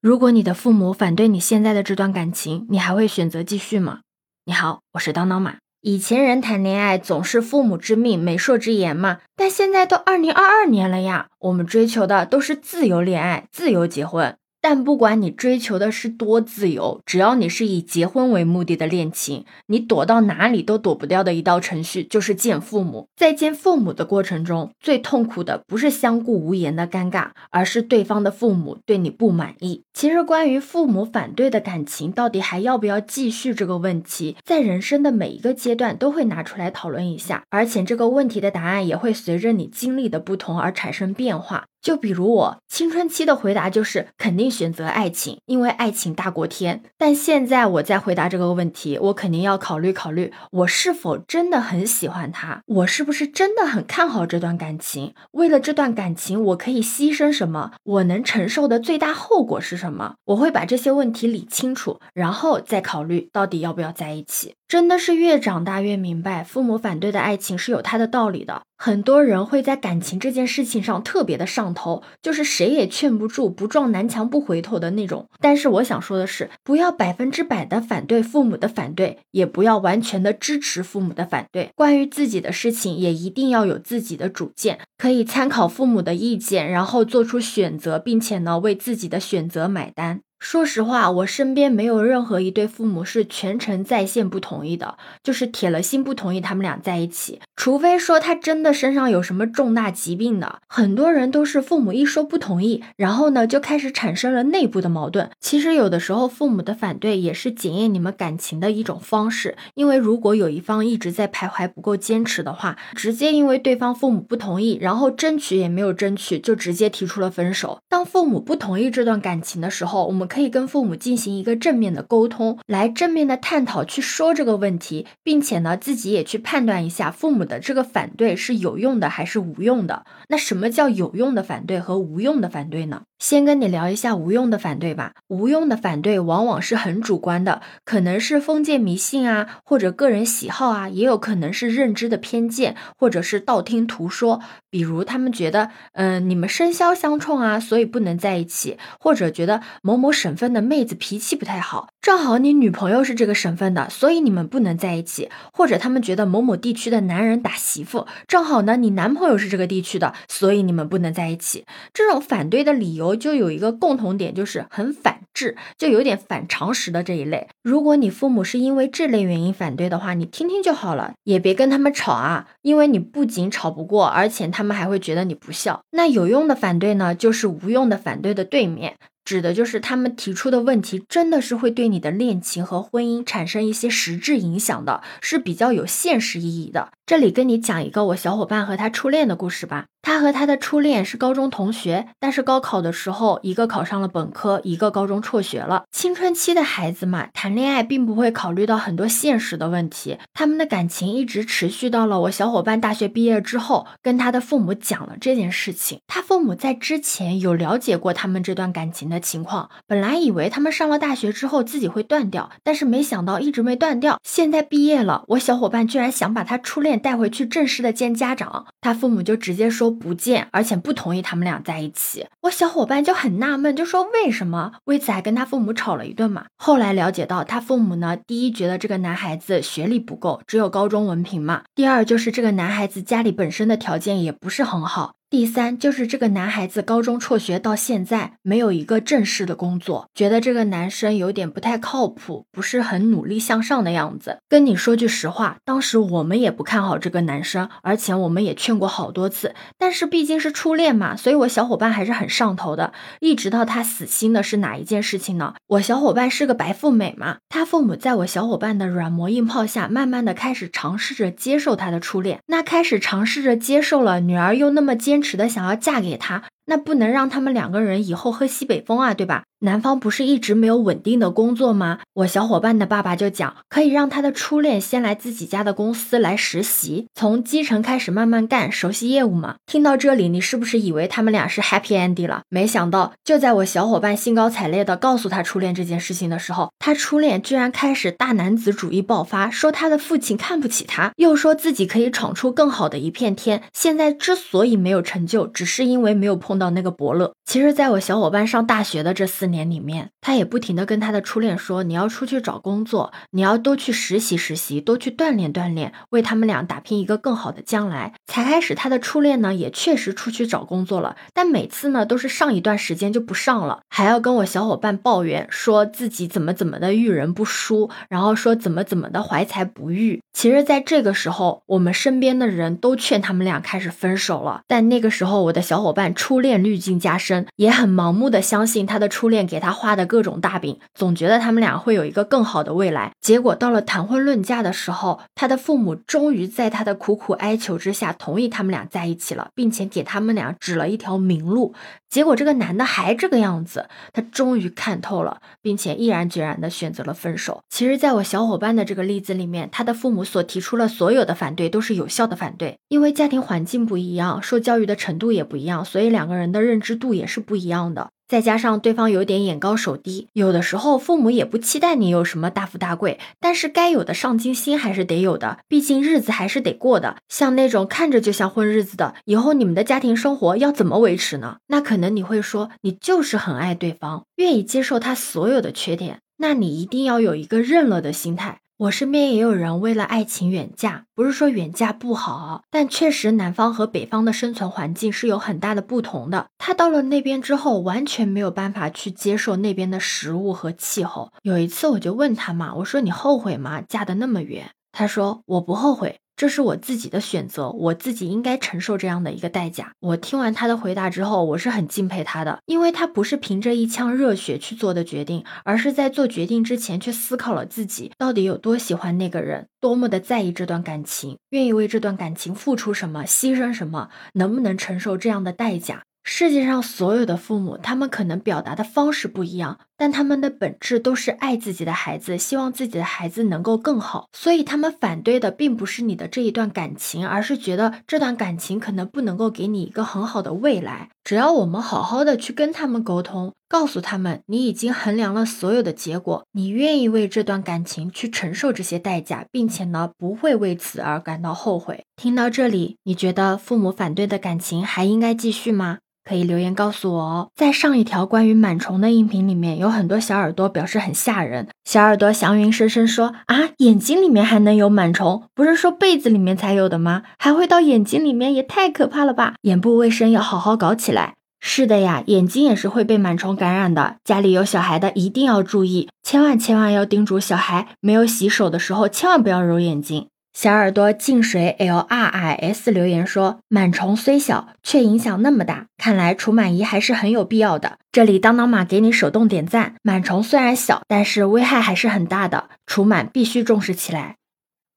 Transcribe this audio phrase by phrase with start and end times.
[0.00, 4.02] 如果你的父母反对你现在的这段感情，你还会选择继续吗？
[4.44, 5.56] 你好，我是当当马。
[5.80, 14.36] 以前人谈恋爱总是父母之命、媒妁之言嘛，但现在都二零二二年了呀，我们追求的都是自由恋爱、自由结婚。
[14.60, 23.08] 但不管你追求的是多自由，只要你是以结婚为目的的恋情，你躲到哪里都躲不掉的一道程序就是见父母。
[23.16, 29.82] 在见父母的过程中，最痛苦的不是相顾无言的尴尬，而是对方的父母对你不满意。
[29.94, 41.66] 其实，关于父母反对的感情到底还要不要继续这个问题，在人生的每一个阶段都会拿出来讨论一下，而且这个问题的答案也会随着你经历的不同而产生变化。
[41.80, 46.82] 就比如我青春期的回答就是肯定选择爱情，因为爱情大过天。
[46.96, 55.14] 但现在我在回答这个问题，我肯定要考虑考虑，我是否真的很喜欢他，我是不是真的很看好这段感情？
[55.32, 57.72] 为了这段感情，我可以牺牲什么？
[57.84, 60.14] 我能承受的最大后果是什么？
[60.26, 64.54] 我会把这些问题理清楚，然后再考虑到底要不要在一起。
[64.68, 68.60] 真的是越长大越明白，父母反对的爱情是有它的道理的。
[68.76, 75.26] 很多人会在感情这件事情上特别的上头，就是谁也劝不住，不撞南墙不回头的那种。
[75.40, 81.70] 但是我想说的是，不要百分之百的反对父母的反对，也不要完全的支持父母的反对。
[81.74, 90.20] 关于自己的事情，也一定要有自己的主见，可以参考父母的意见，然后做出选择，并且呢，为自己的选择买单。
[90.38, 97.40] 说实话，我身边没有任何一对父母是全程在线不同意的，就是铁了心不同意他们俩在一起。
[97.56, 105.28] 除非说他真的身上有什么重大疾病的，很多人都是父母一说不同意，然后呢就开始产生了内部的矛盾。
[105.40, 117.80] 其实有的时候父母的反对也是检验你们感情的一种方式，因为如果有一方一直在徘徊不够坚持的话，直接因为对方父母不同意，然后争取也没有争取，就直接提出了分手。
[117.88, 120.27] 当父母不同意这段感情的时候，我们。
[120.28, 130.04] 可以跟父母进行一个正面的沟通，来正面的探讨，去说这个问题，并且呢，自己也去判断一下父母的这个反对是有用的还是无用的。
[130.28, 133.02] 那什么叫有用的反对和无用的反对呢？
[133.18, 135.12] 先跟你聊一下无用的反对吧。
[135.26, 144.40] 无用的反对往往是很主观的，可能是封建迷信啊，或者个人喜好啊，也有可能是认知的偏见，或者是道听途说。
[144.70, 155.30] 比如他们觉得，嗯，你们生肖相冲啊，所以不能在一起，或者觉得某某省份的妹子脾气不太好，正好你女朋友是这个省份的，所以你们不能在一起。
[155.52, 161.64] 或者他们觉得某某地区的男人打媳妇，正好呢你男朋友是这个地区的，所以你们不能在一起。
[161.92, 163.08] 这种反对的理由。
[163.18, 167.48] 就有一个共同点，就是很反智，就有点反常识的这一类。
[167.62, 175.80] 如果你父母是因为这类原因反对的话，你听听就好了，也别跟他们吵啊，因为你不仅吵不过，而且他们还会觉得你不孝。
[175.90, 178.96] 那有用的反对呢，就是无用的反对的对面。
[179.28, 186.92] 指的就是他们提出的问题，真的是会对你的恋情和婚姻产生一些实质影响的，是比较有现实意义的。
[187.08, 189.86] 这里跟你讲一个我小伙伴和他初恋的故事吧。
[190.02, 195.84] 他和他的初恋是高中同学，但是高考的时候，一个考上了本科，一个高中辍学了。
[195.90, 206.00] 青春期的孩子嘛，谈恋爱并不会考虑到很多现实的问题，他们的感情一直持续到了我小伙伴大学毕业之后，跟他的父母讲了这件事情。
[206.06, 209.18] 他父母在之前有了解过他们这段感情的。
[209.18, 214.18] 情况本来以为他们上了大学之后自己会断掉，但是没想到一直没断掉。
[214.22, 222.26] 现在毕业了，我小伙伴居然想把他初恋带回去正式的见家长，他父母就直接说不见，而且不同意他们俩在一起。
[222.42, 224.72] 我小伙伴就很纳闷，就说为什么？
[224.84, 226.46] 为此还跟他父母吵了一顿嘛。
[226.56, 235.14] 后来了解到，他父母呢，第一觉得这个男孩子学历不够，只有高中文凭嘛；第二就是这个男孩子家里本身的条件也不是很好。
[235.30, 244.38] 第三就是这个男孩子高中辍学到现在没有一个正式的工作，觉得这个男生有点不太靠谱，不是很努力向上的样子。
[244.48, 249.54] 跟你说句实话，当时我们也不看好这个男生，而且我们也劝过好多次。
[249.76, 252.94] 但是毕竟是初恋嘛，所以我小伙伴还是很上头的。
[253.20, 255.52] 一直到他死心的是哪一件事情呢？
[255.66, 262.40] 我小伙伴是个白富美嘛，他父母在我小伙伴的软磨硬泡下，慢慢的开始尝试着接受他的初恋。
[262.46, 265.17] 那开始尝试着接受了，女儿又那么坚。
[265.18, 266.44] 坚持的想要嫁给他。
[266.68, 269.44] 那不能让他们两个人以后喝西北风啊，对吧？
[269.60, 272.00] 男方不是一直没有稳定的工作吗？
[272.12, 279.56] 我小伙伴的爸爸就讲，可以让他的初恋先来自己家的公司来实习，从基层开始慢慢干，熟悉业务嘛。
[279.66, 282.42] 听到这里，你是不是以为他们俩是 happy ending 了？
[282.50, 293.62] 没想到，就在我小伙伴兴高采烈的告诉他初恋这件事情的时候，他初恋居然开始大男子主义爆发，说他的父亲看不起他，又说自己可以闯出更好的一片天。
[293.72, 296.57] 现在之所以没有成就，只是因为没有碰。
[296.58, 297.32] 到那个伯乐。
[297.44, 320.20] 其实，在我小伙伴上大学的这四年里面，他也不停的跟他的初恋说：“你要出去找工作，你要多去实习实习，多去锻炼锻炼，为他们俩打拼一个更好的将来。”才开始，他的初恋呢也确实出去找工作了，但每次呢都是上一段时间就不上了，还要跟我小伙伴抱怨说自己怎么怎么的遇人不淑，然后说怎么怎么的怀才不遇。
[320.34, 333.12] 其实，在这个时候，我们身边的人都劝他们俩开始分手了，但那个时候，我的小伙伴初恋恋滤镜加深，也很盲目的相信他的初恋给他画的各种大饼，总觉得他们俩会有一个更好的未来。
[333.20, 341.74] 结果到了谈婚论嫁的时候，他的父母终于在他的苦苦哀求之下，同意他们俩在一起了，并且给他们俩指了一条明路。
[342.08, 347.60] 结果这个男的还这个样子，他终于看透了，并且毅然决然的选择了分手。
[347.68, 358.10] 其实，在我小伙伴的这个例子里面，他的父母所提出了所有的反对都是有效的反对，因为家庭环境不一样，受教育的程度也不一样，所以两个人人的认知度也是不一样的。
[358.28, 367.16] 再加上对方有点眼高手低，有的时候父母也不期待你有什么大富大贵，但是该有的上进心还是得有的，毕竟日子还是得过的。
[367.30, 371.56] 像那种看着就像混日子的，以后你们的家庭生活要怎么维持呢？
[371.68, 378.60] 那可能你会说，你就是很爱对方，愿意接受他所有的缺点，那你一定要有一个认了的心态。
[378.78, 386.46] 我身边也有人为了爱情远嫁，不是说远嫁不好，但确实南方和北方的生存环境是有很大的不同的。
[386.58, 391.32] 他到了那边之后，完全没有办法去接受那边的食物和气候。
[391.42, 393.80] 有一次我就问他嘛，我说你后悔吗？
[393.80, 394.70] 嫁的那么远？
[394.92, 396.20] 他说我不后悔。
[396.38, 399.90] 这是我自己的选择，我自己应该承受这样的一个代价。
[399.98, 416.04] 我听完他的回答之后，我是很敬佩他的，因为他不是凭着一腔热血去做的决定，而是在做决定之前去思考了自己到底有多喜欢那个人，多么的在意这段感情，愿意为这段感情付出什么，牺牲什么，能不能承受这样的代价。
[416.22, 424.28] 世界上所有的父母，他们可能表达的方式不一样，但他们的本质都是爱自己的孩子，希望自己的孩子能够更好。
[424.32, 431.10] 所以他们反对的并不是你的这一段感情，而是觉得这段感情可能不能够给你一个很好的未来。
[431.24, 442.04] 只要我们好好的去跟他们沟通，告诉他们你已经衡量了所有的结果，你愿意为这段感情去承受这些代价，并且呢不会为此而感到后悔。
[442.16, 445.98] 听到这里，你觉得父母反对的感情还应该继续吗？
[446.28, 447.48] 可以留言告诉我哦。
[447.56, 451.68] 在上一条关于螨虫的音频里面，有很多小耳朵表示很吓人。
[451.84, 455.44] 小耳朵祥云声声说：“啊，眼睛里面还能有螨虫？
[455.54, 457.22] 不是说被子里面才有的吗？
[457.38, 459.54] 还会到眼睛里面，也太可怕了吧！
[459.62, 464.16] 眼部卫生要好好搞起来。”是的呀，眼睛也是会被螨虫感染的。
[464.22, 470.28] 家里有小孩的一定要注意，千万千万要叮嘱小孩，没有洗手的时候千万不要揉眼睛。
[470.60, 479.94] 小耳朵进水 L R I S 留言说：“螨虫虽小，却影响那么大，看来除螨仪还是很有必要的。”这里当当马给你手动点赞。
[480.02, 484.34] 螨虫虽然小，但是危害还是很大的，除螨必须重视起来。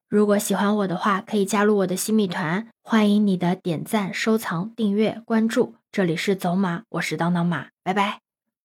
[0.08, 5.76] 如果喜欢我的话，可以加入我的新米团，欢迎你的点赞、收藏、订阅、关注。
[5.92, 8.21] 这里是走马，我是当当马，拜拜。